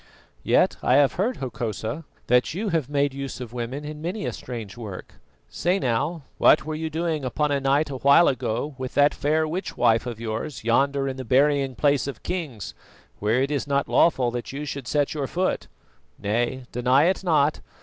[0.41, 4.33] "Yet I have heard, Hokosa, that you have made use of women in many a
[4.33, 5.19] strange work.
[5.47, 9.47] Say now, what were you doing upon a night a while ago with that fair
[9.47, 12.73] witch wife of yours yonder in the burying place of kings,
[13.19, 15.67] where it is not lawful that you should set your foot?
[16.17, 17.59] Nay, deny it not.